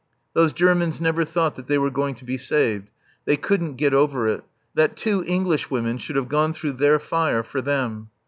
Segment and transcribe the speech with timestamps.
[0.33, 2.89] Those Germans never thought that they were going to be saved.
[3.25, 4.43] They couldn't get over it
[4.73, 8.09] that two Englishwomen should have gone through their fire, for them!